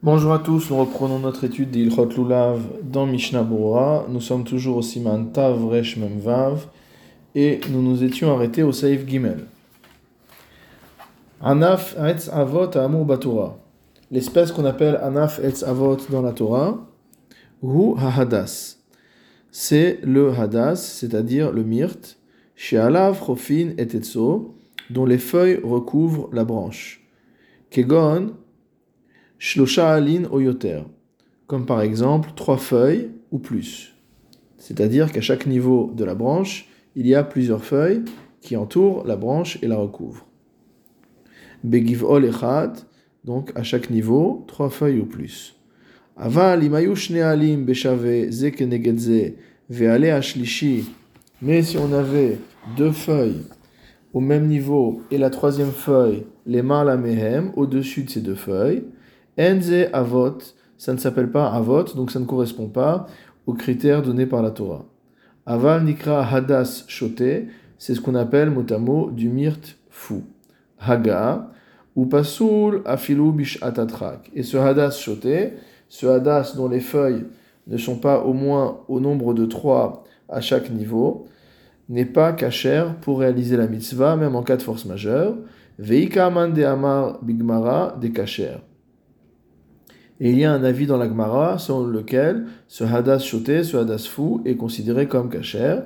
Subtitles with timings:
[0.00, 4.06] Bonjour à tous, nous reprenons notre étude d'Ilchot Lulav dans Mishnah Bora.
[4.08, 5.98] Nous sommes toujours au Siman Tav Resh
[7.34, 9.46] et nous nous étions arrêtés au Saïf Gimel.
[11.40, 13.56] Anaf Etz Avot Amur.
[14.12, 16.78] L'espèce qu'on appelle Anaf Etz Avot dans la Torah,
[17.64, 18.76] Hu Hadas.
[19.50, 22.20] C'est le Hadas, c'est-à-dire le myrte,
[22.54, 24.54] chez Alav Chofin et Etzo,
[24.90, 27.04] dont les feuilles recouvrent la branche.
[27.70, 28.34] Kegon
[29.38, 30.80] Shlosha alin oyoter,
[31.46, 33.94] comme par exemple trois feuilles ou plus.
[34.56, 38.02] C'est-à-dire qu'à chaque niveau de la branche, il y a plusieurs feuilles
[38.40, 40.26] qui entourent la branche et la recouvrent.
[41.62, 42.78] Begivol echad,
[43.24, 45.54] donc à chaque niveau, trois feuilles ou plus.
[46.16, 49.34] Aval imayu alim beshave ze
[49.70, 50.86] veale ashlishi,
[51.40, 52.38] mais si on avait
[52.76, 53.44] deux feuilles
[54.12, 56.62] au même niveau et la troisième feuille, les
[57.54, 58.82] au-dessus de ces deux feuilles,
[59.38, 60.38] Enze avot,
[60.76, 63.06] ça ne s'appelle pas avot, donc ça ne correspond pas
[63.46, 64.84] aux critères donnés par la Torah.
[65.46, 67.46] Aval nikra hadas shote,
[67.78, 70.24] c'est ce qu'on appelle motamo du myrte fou.
[70.80, 71.50] Haga,
[71.96, 74.30] ou pasoul afilu bish atatrak.
[74.34, 75.52] Et ce hadas shote,
[75.88, 77.24] ce hadas dont les feuilles
[77.66, 81.26] ne sont pas au moins au nombre de trois à chaque niveau,
[81.88, 85.36] n'est pas cachère pour réaliser la mitzvah, même en cas de force majeure.
[85.78, 88.56] Veika de amar bigmara de kacher.
[90.20, 93.76] Et il y a un avis dans la Gemara selon lequel ce hadas choté, ce
[93.76, 95.80] hadas fou, est considéré comme kacher.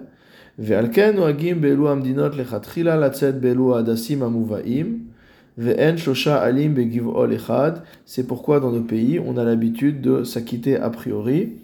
[0.58, 5.00] Ve'alken noagim belu amdinot lechatchila latzet belu hadasim amuvaim.
[5.58, 7.83] Ve'en shosha alim begiv'ol echad.
[8.06, 11.58] C'est pourquoi dans nos pays, on a l'habitude de s'acquitter a priori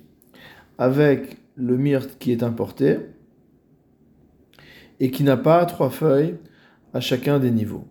[0.76, 2.98] avec le myrte qui est importé
[5.00, 6.34] et qui n'a pas trois feuilles
[6.92, 7.84] à chacun des niveaux.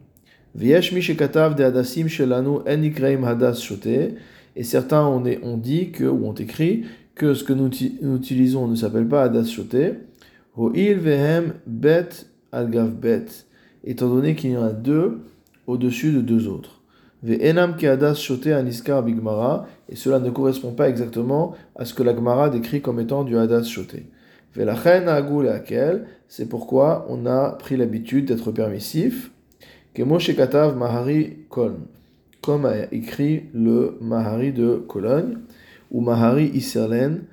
[0.53, 4.15] V'yesh mi shekatav de hadasim shelanu en ikreim hadas shoté.
[4.57, 5.21] Et certains ont,
[5.57, 7.69] dit que, ou ont écrit que ce que nous,
[8.15, 9.93] utilisons ne s'appelle pas Adas Shoté.
[10.57, 12.09] Vehem bet
[12.51, 13.27] algav bet.
[13.83, 15.19] Étant donné qu'il y en a deux
[15.67, 16.81] au-dessus de deux autres.
[17.21, 19.67] Ve'enam ke Adas Shoté aniskar bigmara.
[19.89, 23.37] Et cela ne correspond pas exactement à ce que la Gemara décrit comme étant du
[23.37, 24.07] Hadas Shoté.
[24.55, 25.05] Ve'lachen.
[26.27, 29.29] C'est pourquoi on a pris l'habitude d'être permissif.
[29.93, 31.85] Kemo katav mahari kolm
[32.47, 35.39] comme a écrit le Mahari de Cologne,
[35.91, 37.25] ou Mahari Isserlen,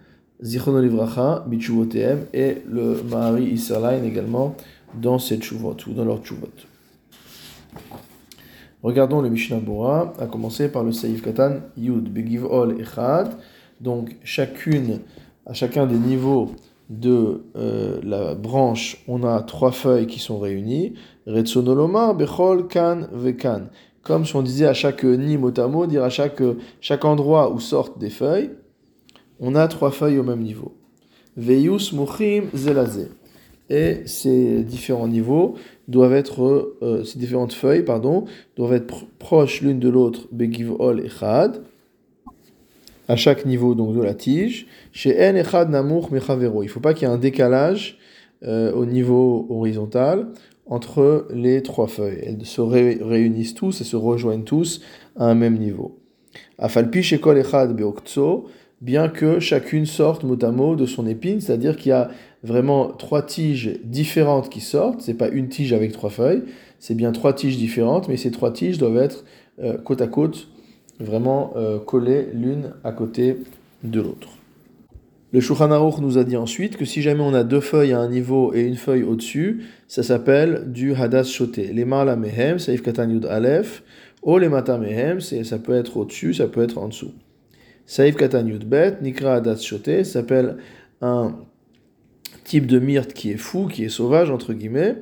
[0.42, 4.56] Zichron Livracha, Bichuvotem, et le Mahari Isserlein également
[5.00, 6.48] dans cette chuvot, ou dans leur chuvot.
[8.82, 13.36] Regardons le Mishnah Bora, à commencer par le Saïf Katan Yud, Begiv Ol Echad,
[13.80, 14.98] donc chacune,
[15.46, 16.50] à chacun des niveaux
[16.90, 20.94] de euh, la branche, on a trois feuilles qui sont réunies.
[21.28, 23.68] Retsonoloma, Bechol, Kan, Vekan
[24.04, 25.50] comme si on disait à chaque nid mot
[25.86, 26.42] dire à chaque,
[26.80, 28.50] chaque endroit où sortent des feuilles,
[29.40, 30.76] on a trois feuilles au même niveau.
[31.36, 33.08] Veyus muchim zelazé.
[33.70, 35.54] Et ces différents niveaux
[35.88, 38.26] doivent être, euh, ces différentes feuilles, pardon,
[38.56, 41.62] doivent être proches l'une de l'autre, begiv ol echad,
[43.08, 44.66] à chaque niveau donc de la tige.
[44.92, 46.62] Chez en echad namur mechavero.
[46.62, 47.98] Il ne faut pas qu'il y ait un décalage
[48.44, 50.28] euh, au niveau horizontal
[50.66, 52.20] entre les trois feuilles.
[52.22, 54.80] Elles se réunissent tous et se rejoignent tous
[55.16, 55.98] à un même niveau.
[56.58, 58.46] Afalpi shekol echad beoktso,
[58.80, 62.10] bien que chacune sorte mot à mot de son épine, c'est-à-dire qu'il y a
[62.42, 66.42] vraiment trois tiges différentes qui sortent, c'est pas une tige avec trois feuilles,
[66.78, 69.24] c'est bien trois tiges différentes, mais ces trois tiges doivent être
[69.62, 70.48] euh, côte à côte,
[71.00, 73.38] vraiment euh, collées l'une à côté
[73.82, 74.28] de l'autre.
[75.34, 78.08] Le Shulchan nous a dit ensuite que si jamais on a deux feuilles à un
[78.08, 81.72] niveau et une feuille au-dessus, ça s'appelle du Hadas Shoté.
[81.72, 83.82] Les Marla Mehem, Saif Katan Yud Aleph,
[84.22, 87.14] ou les Mata Mehem, ça peut être au-dessus, ça peut être en dessous.
[87.84, 90.58] Saif Katan Yud Bet, Nikra Hadas Shoté, s'appelle
[91.02, 91.34] un
[92.44, 94.98] type de myrte qui est fou, qui est sauvage, entre guillemets.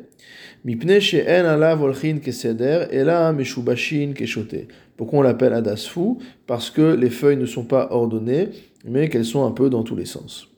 [4.14, 4.68] Keshoté.
[4.96, 8.50] Pourquoi on l'appelle Hadas fou Parce que les feuilles ne sont pas ordonnées,
[8.84, 10.48] mais qu'elles sont un peu dans tous les sens.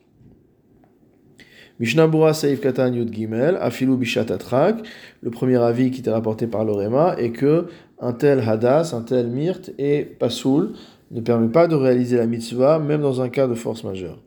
[1.80, 4.76] Mishnah Saif Katan Yud Gimel, Afilu Bishat Atrak,
[5.22, 7.66] le premier avis qui était rapporté par l'Orema est que
[7.98, 10.74] un tel Hadas, un tel Myrte et Pasoul
[11.10, 14.23] ne permet pas de réaliser la mitzvah, même dans un cas de force majeure.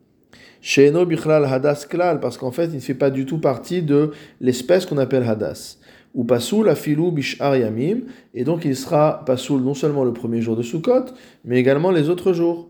[0.68, 4.12] Sheeno Bichlal Hadas Klal, parce qu'en fait, il ne fait pas du tout partie de
[4.42, 5.78] l'espèce qu'on appelle Hadas.
[6.14, 8.00] Ou Pasoul Afilu Bishar Yamim,
[8.34, 11.06] et donc il sera Pasoul non seulement le premier jour de Sukkot,
[11.46, 12.68] mais également les autres jours.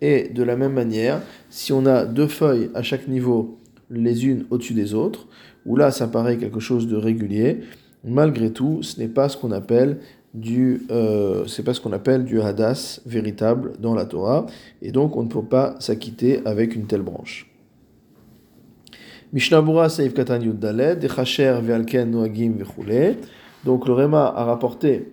[0.00, 1.20] Et de la même manière,
[1.50, 3.60] si on a deux feuilles à chaque niveau
[3.90, 5.26] les unes au-dessus des autres,
[5.66, 7.60] où là ça paraît quelque chose de régulier,
[8.06, 9.98] malgré tout, ce n'est pas ce qu'on appelle
[10.32, 14.46] du, euh, c'est pas ce qu'on appelle du hadas véritable dans la Torah,
[14.82, 17.50] et donc on ne peut pas s'acquitter avec une telle branche.
[19.32, 23.16] Mishnabura Seif Katan Yuddaled, Dechacher Vealken Noagim Vechule.
[23.64, 25.12] Donc le Réma a rapporté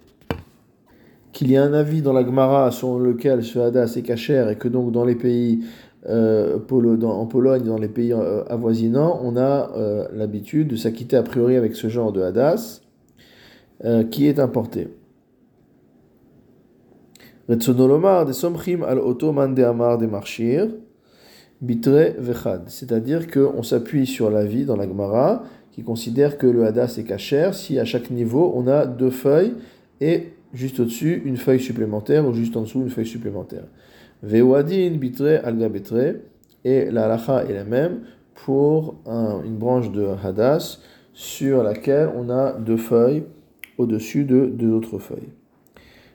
[1.32, 4.56] qu'il y a un avis dans la Gemara sur lequel ce hadas est kacher et
[4.56, 5.66] que donc dans les pays
[6.08, 9.72] euh, en Pologne, dans les pays euh, avoisinants, on a
[10.14, 12.83] l'habitude de s'acquitter a priori avec ce genre de hadas
[14.12, 14.88] qui est importé.
[17.50, 19.00] Retsonolomar de somchim al
[19.66, 20.70] amar de marchir
[21.62, 22.64] bitre vechad.
[22.68, 27.50] C'est-à-dire qu'on s'appuie sur l'avis dans la Gemara qui considère que le hadas est kacher
[27.54, 29.54] si à chaque niveau on a deux feuilles
[30.00, 33.66] et juste au-dessus une feuille supplémentaire ou juste en dessous une feuille supplémentaire.
[34.22, 36.16] Vewadin bitre algabetre,
[36.64, 38.02] et la halacha est la même
[38.36, 40.80] pour une branche de hadas
[41.14, 43.24] sur laquelle on a deux feuilles
[43.78, 45.30] au-dessus de deux autres feuilles.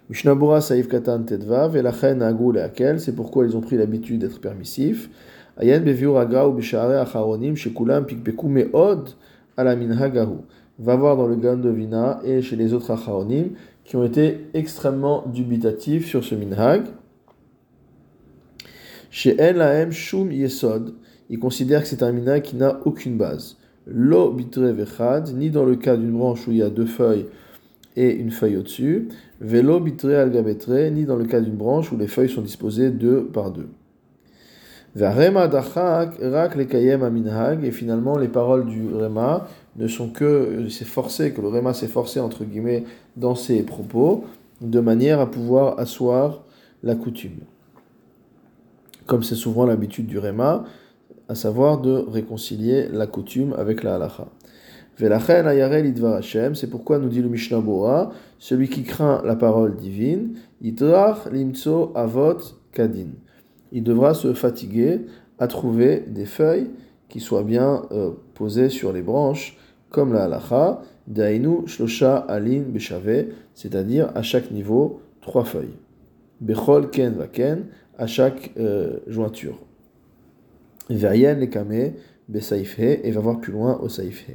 [0.09, 2.19] Mishnabura saif katan tedvav et la chen
[2.55, 5.11] laquelle c'est pourquoi ils ont pris l'habitude d'être permissifs.
[5.59, 9.11] Ayen beviur aga ou bishare acharonim shekulam pikbeku meod
[9.57, 10.39] ala minhagahu.
[10.79, 13.51] Va voir dans le Gan de Vina et chez les autres acharonim
[13.85, 16.85] qui ont été extrêmement dubitatifs sur ce minhag.
[19.11, 20.95] Chez En Lahem Shum Yesod,
[21.29, 23.57] il considère que c'est un minhag qui n'a aucune base.
[23.87, 27.27] Lo bitre vechad, ni dans le cas d'une branche où il y a deux feuilles
[27.99, 29.09] et une feuille au-dessus.
[29.41, 33.25] Velo bitre algabetre, ni dans le cas d'une branche où les feuilles sont disposées deux
[33.25, 33.69] par deux.
[34.97, 40.87] Rema dachak rak lekayem aminhag, et finalement les paroles du Rema ne sont que, c'est
[40.87, 42.85] forcé, que le Rema s'est forcé entre guillemets
[43.17, 44.25] dans ses propos,
[44.61, 46.45] de manière à pouvoir asseoir
[46.83, 47.41] la coutume
[49.09, 50.65] comme c'est souvent l'habitude du Réma,
[51.29, 54.29] à savoir de réconcilier la coutume avec la halacha.
[54.99, 58.11] C'est pourquoi nous dit le Mishnah Bora,
[58.41, 62.39] celui qui craint la parole divine, limtso avot
[62.73, 63.11] kadin.
[63.71, 65.03] Il devra se fatiguer
[65.39, 66.71] à trouver des feuilles
[67.09, 69.57] qui soient bien euh, posées sur les branches,
[69.91, 75.77] comme la halacha, dainu shlosha alin beshave, c'est-à-dire à chaque niveau, trois feuilles.
[76.41, 77.67] Bechol ken vaken,
[77.99, 79.59] à chaque euh, jointure.
[80.91, 81.93] Vayen le kame
[82.29, 84.31] besaifhe et va voir plus loin au saifhe.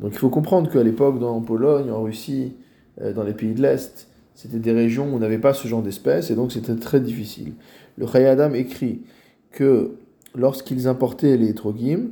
[0.00, 2.54] Donc il faut comprendre qu'à l'époque, dans Pologne, en Russie,
[3.00, 5.82] euh, dans les pays de l'Est, c'était des régions où on n'avait pas ce genre
[5.82, 7.52] d'espèces et donc c'était très difficile.
[7.98, 9.02] Le Chayadam écrit
[9.50, 9.92] que
[10.34, 12.10] lorsqu'ils importaient les trogim,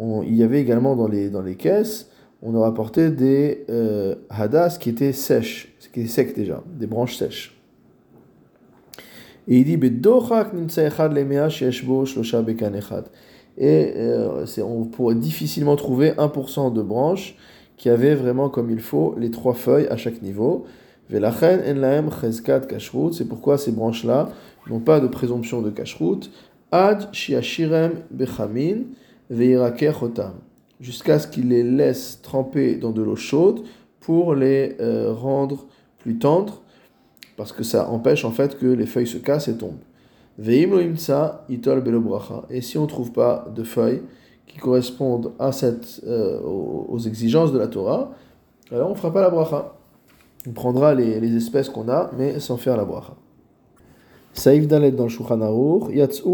[0.00, 2.08] il y avait également dans les, dans les caisses,
[2.42, 7.16] on a rapporté des euh, hadas qui étaient sèches, qui étaient secs déjà, des branches
[7.16, 7.54] sèches.
[9.48, 9.78] Et il dit
[13.56, 17.34] Et euh, on pourrait difficilement trouver 1% de branches
[17.76, 20.66] qui avaient vraiment comme il faut les trois feuilles à chaque niveau.
[21.10, 21.20] C'est
[23.28, 24.28] pourquoi ces branches-là
[24.68, 26.30] n'ont pas de présomption de kashrut.
[26.70, 28.82] Ad shiashirem bechamin
[30.80, 33.62] jusqu'à ce qu'il les laisse tremper dans de l'eau chaude
[34.00, 35.66] pour les euh, rendre
[35.98, 36.62] plus tendres,
[37.36, 39.80] parce que ça empêche en fait que les feuilles se cassent et tombent.
[40.40, 40.66] Et
[42.60, 44.02] si on ne trouve pas de feuilles
[44.46, 48.12] qui correspondent à cette, euh, aux exigences de la Torah,
[48.70, 49.74] alors on ne fera pas la bracha.
[50.46, 53.14] On prendra les, les espèces qu'on a, mais sans faire la bracha.
[54.32, 55.90] Saïf Dalet dans le Shulchan Aruch,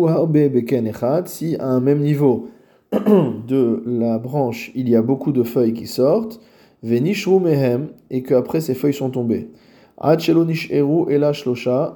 [0.08, 2.48] Harbe Echad, si à un même niveau
[3.48, 6.40] de la branche, il y a beaucoup de feuilles qui sortent,
[6.82, 9.50] venishru mehem, et qu'après ces feuilles sont tombées.
[9.98, 11.32] Ad eru ela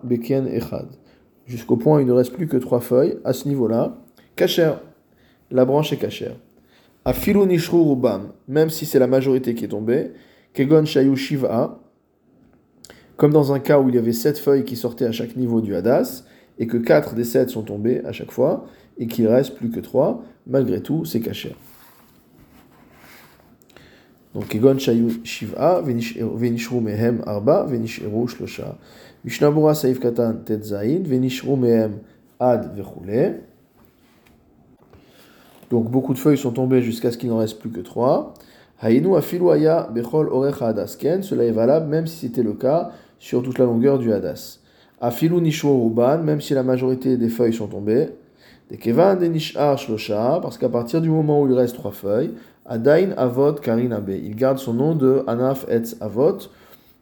[0.02, 0.88] beken echad.
[1.46, 3.96] Jusqu'au point où il ne reste plus que trois feuilles, à ce niveau-là,
[4.36, 4.72] kacher,
[5.50, 6.32] la branche est kacher.
[7.04, 10.12] Afilu nishru rubam, même si c'est la majorité qui est tombée,
[10.52, 11.80] kegon shayu shiva,
[13.16, 15.60] comme dans un cas où il y avait sept feuilles qui sortaient à chaque niveau
[15.60, 16.24] du hadas,
[16.58, 18.66] et que quatre des sept sont tombées à chaque fois,
[18.98, 21.54] et qu'il reste plus que trois, malgré tout, c'est caché.
[24.34, 28.76] Donc, Egon Shiva, Mehem Arba, Shlosha.
[29.24, 30.36] Mishnabura Saif Katan
[31.56, 31.98] Mehem
[32.40, 33.40] Ad Vechule.
[35.70, 38.34] Donc, beaucoup de feuilles sont tombées jusqu'à ce qu'il n'en reste plus que trois.
[38.80, 43.42] Hainu Afilu Aya Bechol Orecha Hadasken, cela est valable même si c'était le cas sur
[43.42, 44.60] toute la longueur du Hadas.
[45.00, 48.08] Afilu Nishru Ruban, même si la majorité des feuilles sont tombées.
[48.70, 52.34] Parce qu'à partir du moment où il reste trois feuilles,
[52.66, 54.10] Adain Avot Karinabe.
[54.10, 56.38] Il garde son nom de Anaf Etz Avot,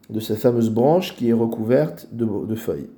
[0.08, 2.88] de cette fameuse branche qui est recouverte de, feuilles.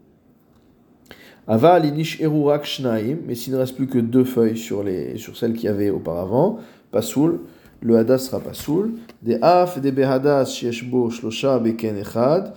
[1.46, 5.34] Ava linish erurak shnaim, mais s'il ne reste plus que deux feuilles sur, les, sur
[5.34, 6.58] celles qu'il y avait auparavant,
[6.90, 7.40] pasoul,
[7.80, 8.92] le hadas sera pasoul.
[9.22, 12.52] Des af des behadas sheshbo shlosha beken echad,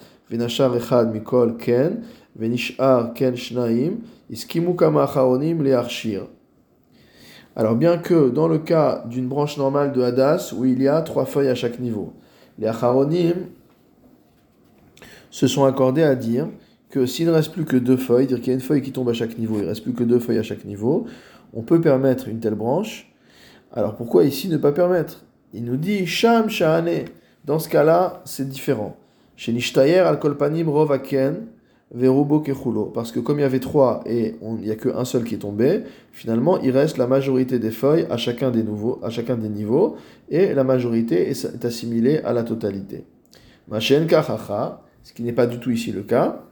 [7.56, 11.02] Alors bien que dans le cas d'une branche normale de hadas, où il y a
[11.02, 12.14] trois feuilles à chaque niveau,
[12.58, 13.34] les acharonim
[15.30, 16.48] se sont accordés à dire
[16.90, 18.92] que s'il ne reste plus que deux feuilles, dire qu'il y a une feuille qui
[18.92, 21.08] tombe à chaque niveau, il ne reste plus que deux feuilles à chaque niveau,
[21.54, 23.14] on peut permettre une telle branche.
[23.74, 25.26] Alors pourquoi ici ne pas permettre?
[25.54, 27.06] Il nous dit Sham Shahane.
[27.44, 28.96] Dans ce cas-là, c'est différent.
[29.42, 31.48] Chez Nishtayer al Kolpanim Rovaken
[31.92, 32.86] Verubo Kechulo.
[32.94, 35.40] Parce que comme il y avait trois et il n'y a qu'un seul qui est
[35.40, 35.82] tombé,
[36.12, 39.96] finalement il reste la majorité des feuilles à chacun des, nouveaux, à chacun des niveaux
[40.30, 43.04] et la majorité est assimilée à la totalité.
[43.68, 46.44] Machen Kachacha, ce qui n'est pas du tout ici le cas.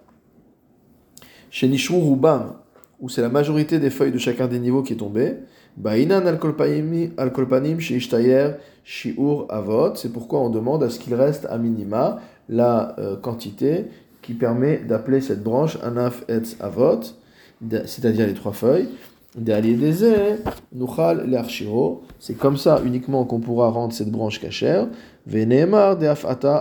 [1.52, 2.56] Chez Nishru Rubam,
[3.00, 5.36] où c'est la majorité des feuilles de chacun des niveaux qui est tombée,
[5.78, 8.54] Ba'inan al-kolpanim chez Ishtayer
[8.84, 12.20] shiur avot, c'est pourquoi on demande à ce qu'il reste à minima
[12.50, 13.86] la euh, quantité
[14.22, 17.00] qui permet d'appeler cette branche anaf etz avot,
[17.86, 18.90] c'est-à-dire les trois feuilles.
[22.20, 24.88] C'est comme ça uniquement qu'on pourra rendre cette branche cachère.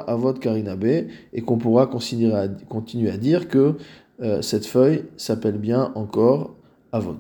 [0.07, 0.85] Avot karinabe
[1.33, 3.76] et qu'on pourra continuer à, continuer à dire que
[4.21, 6.54] euh, cette feuille s'appelle bien encore
[6.92, 7.16] Avot.